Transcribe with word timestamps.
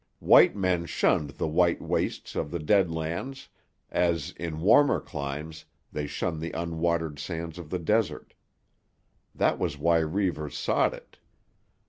White 0.17 0.55
men 0.55 0.87
shunned 0.87 1.29
the 1.37 1.47
white 1.47 1.79
wastes 1.79 2.35
of 2.35 2.49
the 2.49 2.57
Dead 2.57 2.89
Lands 2.89 3.49
as, 3.91 4.31
in 4.31 4.59
warmer 4.61 4.99
climes, 4.99 5.65
they 5.91 6.07
shun 6.07 6.39
the 6.39 6.49
unwatered 6.53 7.19
sands 7.19 7.59
of 7.59 7.69
the 7.69 7.77
desert. 7.77 8.33
That 9.35 9.59
was 9.59 9.77
why 9.77 9.99
Reivers 9.99 10.57
sought 10.57 10.95
it. 10.95 11.19